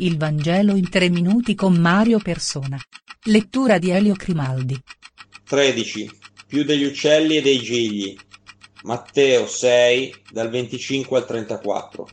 [0.00, 2.78] Il Vangelo in tre minuti con Mario Persona.
[3.24, 4.80] Lettura di Elio Crimaldi.
[5.44, 6.08] 13.
[6.46, 8.16] Più degli uccelli e dei gigli.
[8.84, 12.08] Matteo 6, dal 25 al 34.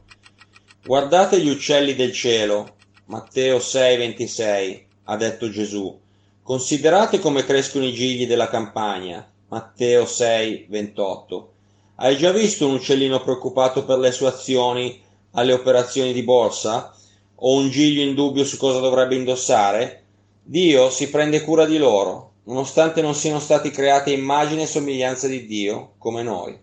[0.84, 2.78] Guardate gli uccelli del cielo.
[3.06, 6.02] Matteo 6, 26, ha detto Gesù.
[6.42, 9.32] Considerate come crescono i gigli della campagna.
[9.50, 11.54] Matteo 6, 28.
[11.98, 15.00] Hai già visto un uccellino preoccupato per le sue azioni
[15.34, 16.95] alle operazioni di borsa?
[17.38, 20.04] O un giglio in dubbio su cosa dovrebbe indossare?
[20.42, 25.46] Dio si prende cura di loro, nonostante non siano stati creati immagine e somiglianza di
[25.46, 26.58] Dio, come noi.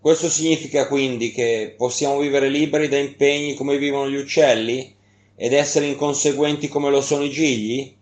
[0.00, 4.92] Questo significa quindi che possiamo vivere liberi da impegni come vivono gli uccelli
[5.36, 7.94] ed essere inconseguenti come lo sono i gigli?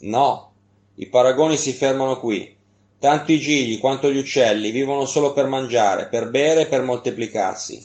[0.00, 0.52] No,
[0.96, 2.54] i paragoni si fermano qui.
[2.98, 7.82] Tanto i gigli quanto gli uccelli vivono solo per mangiare, per bere e per moltiplicarsi.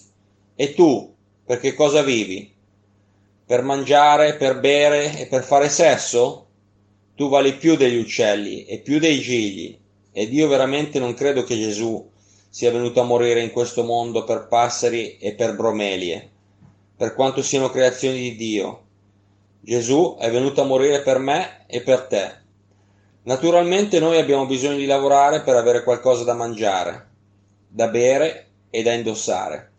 [0.54, 1.14] E tu,
[1.45, 2.54] per che cosa vivi?
[3.48, 6.48] Per mangiare, per bere e per fare sesso?
[7.16, 9.80] Tu vali più degli uccelli e più dei gigli.
[10.11, 12.11] Ed io veramente non credo che Gesù
[12.49, 16.30] sia venuto a morire in questo mondo per passeri e per bromelie,
[16.98, 18.83] per quanto siano creazioni di Dio.
[19.61, 22.36] Gesù è venuto a morire per me e per te.
[23.23, 27.08] Naturalmente noi abbiamo bisogno di lavorare per avere qualcosa da mangiare,
[27.70, 29.72] da bere e da indossare.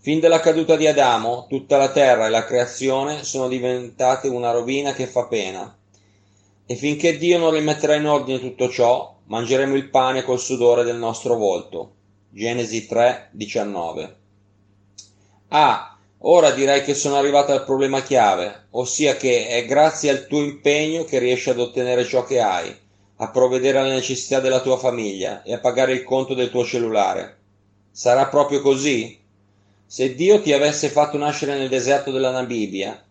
[0.00, 4.92] Fin dalla caduta di Adamo, tutta la terra e la creazione sono diventate una rovina
[4.92, 5.76] che fa pena.
[6.64, 10.98] E finché Dio non rimetterà in ordine tutto ciò, mangeremo il pane col sudore del
[10.98, 11.94] nostro volto.
[12.30, 14.16] Genesi 3, 19.
[15.48, 20.42] Ah, ora direi che sono arrivato al problema chiave, ossia che è grazie al tuo
[20.44, 22.72] impegno che riesci ad ottenere ciò che hai,
[23.16, 27.36] a provvedere alle necessità della tua famiglia e a pagare il conto del tuo cellulare.
[27.90, 29.17] Sarà proprio così?
[29.90, 33.02] Se Dio ti avesse fatto nascere nel deserto della Namibia,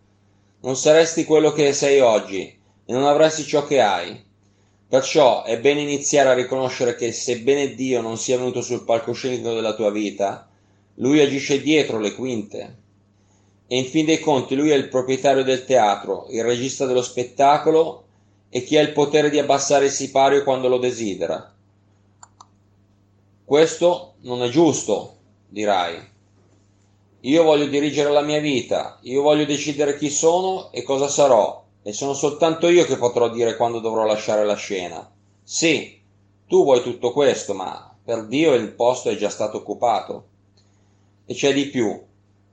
[0.60, 2.42] non saresti quello che sei oggi
[2.84, 4.24] e non avresti ciò che hai.
[4.88, 9.74] Perciò è bene iniziare a riconoscere che sebbene Dio non sia venuto sul palcoscenico della
[9.74, 10.48] tua vita,
[10.94, 12.76] Lui agisce dietro le quinte.
[13.66, 18.04] E in fin dei conti Lui è il proprietario del teatro, il regista dello spettacolo
[18.50, 21.52] e chi ha il potere di abbassare il sipario quando lo desidera.
[23.44, 25.16] Questo non è giusto,
[25.48, 26.16] dirai.
[27.28, 31.92] Io voglio dirigere la mia vita, io voglio decidere chi sono e cosa sarò, e
[31.92, 35.06] sono soltanto io che potrò dire quando dovrò lasciare la scena.
[35.42, 36.00] Sì,
[36.46, 40.26] tu vuoi tutto questo, ma per Dio il posto è già stato occupato.
[41.26, 42.02] E c'è di più,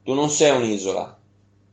[0.04, 1.20] tu non sei un'isola,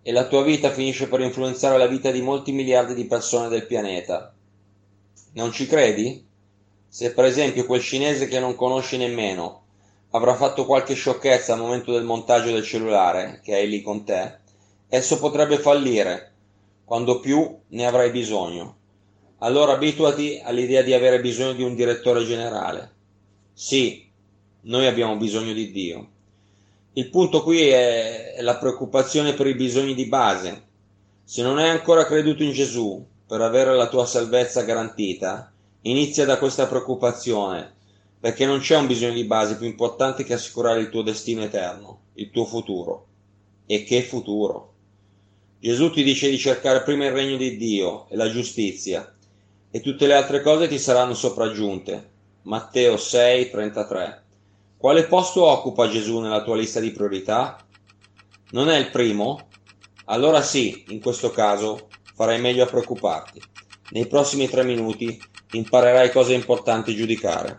[0.00, 3.66] e la tua vita finisce per influenzare la vita di molti miliardi di persone del
[3.66, 4.32] pianeta.
[5.32, 6.24] Non ci credi?
[6.86, 9.61] Se per esempio quel cinese che non conosci nemmeno
[10.12, 14.38] avrà fatto qualche sciocchezza al momento del montaggio del cellulare che hai lì con te,
[14.88, 16.32] esso potrebbe fallire
[16.84, 18.76] quando più ne avrai bisogno.
[19.38, 22.90] Allora abituati all'idea di avere bisogno di un direttore generale.
[23.54, 24.06] Sì,
[24.62, 26.08] noi abbiamo bisogno di Dio.
[26.92, 30.62] Il punto qui è la preoccupazione per i bisogni di base.
[31.24, 35.50] Se non hai ancora creduto in Gesù per avere la tua salvezza garantita,
[35.82, 37.76] inizia da questa preoccupazione,
[38.22, 42.03] perché non c'è un bisogno di base più importante che assicurare il tuo destino eterno,
[42.15, 43.07] il tuo futuro.
[43.66, 44.74] E che futuro!
[45.59, 49.13] Gesù ti dice di cercare prima il regno di Dio e la giustizia,
[49.72, 52.10] e tutte le altre cose ti saranno sopraggiunte.
[52.42, 54.22] Matteo 6, 33.
[54.77, 57.59] Quale posto occupa Gesù nella tua lista di priorità?
[58.51, 59.48] Non è il primo?
[60.04, 63.42] Allora sì, in questo caso farai meglio a preoccuparti.
[63.91, 65.21] Nei prossimi tre minuti
[65.51, 67.59] imparerai cosa è importante giudicare.